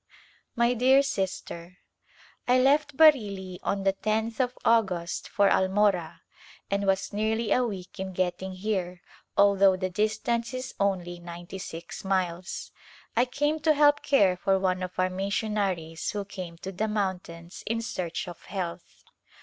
[0.55, 1.77] My dear Sister:
[2.47, 6.21] I left Bareilly on the loth of August for Almora
[6.71, 9.03] and was nearly a week in getting here
[9.37, 12.71] although the distance is only ninety six miles.
[13.15, 17.63] I came to help care for one of our missionaries who came to the mountains
[17.67, 19.03] in search of health.